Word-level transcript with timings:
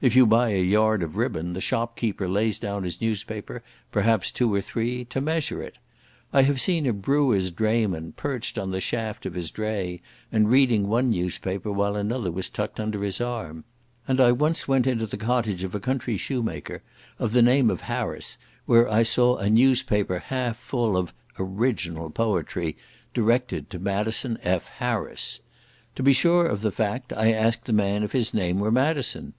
If 0.00 0.14
you 0.14 0.26
buy 0.26 0.50
a 0.50 0.62
yard 0.62 1.02
of 1.02 1.16
ribbon, 1.16 1.52
the 1.52 1.60
shopkeeper 1.60 2.28
lays 2.28 2.56
down 2.60 2.84
his 2.84 3.00
newspaper, 3.00 3.64
perhaps 3.90 4.30
two 4.30 4.54
or 4.54 4.60
three, 4.60 5.04
to 5.06 5.20
measure 5.20 5.60
it. 5.60 5.78
I 6.32 6.42
have 6.42 6.60
seen 6.60 6.86
a 6.86 6.92
brewer's 6.92 7.50
drayman 7.50 8.12
perched 8.12 8.58
on 8.58 8.70
the 8.70 8.80
shaft 8.80 9.26
of 9.26 9.34
his 9.34 9.50
dray 9.50 10.00
and 10.30 10.48
reading 10.48 10.86
one 10.86 11.10
newspaper, 11.10 11.72
while 11.72 11.96
another 11.96 12.30
was 12.30 12.48
tucked 12.48 12.78
under 12.78 13.02
his 13.02 13.20
arm; 13.20 13.64
and 14.06 14.20
I 14.20 14.30
once 14.30 14.68
went 14.68 14.86
into 14.86 15.04
the 15.04 15.16
cottage 15.16 15.64
of 15.64 15.74
a 15.74 15.80
country 15.80 16.16
shoemaker, 16.16 16.84
of 17.18 17.32
the 17.32 17.42
name 17.42 17.68
of 17.68 17.80
Harris, 17.90 18.38
where 18.66 18.88
I 18.88 19.02
saw 19.02 19.36
a 19.36 19.50
newspaper 19.50 20.20
half 20.20 20.58
full 20.58 20.96
of 20.96 21.12
"original" 21.40 22.08
poetry, 22.10 22.76
directed 23.12 23.68
to 23.70 23.80
Madison 23.80 24.38
F. 24.44 24.68
Harris. 24.78 25.40
To 25.96 26.04
be 26.04 26.12
sure 26.12 26.46
of 26.46 26.60
the 26.60 26.70
fact, 26.70 27.12
I 27.12 27.32
asked 27.32 27.64
the 27.64 27.72
man 27.72 28.04
if 28.04 28.12
his 28.12 28.32
name 28.32 28.60
were 28.60 28.70
Madison. 28.70 29.32